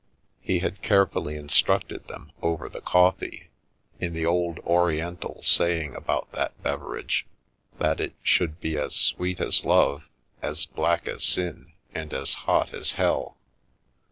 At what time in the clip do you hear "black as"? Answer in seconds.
10.65-11.23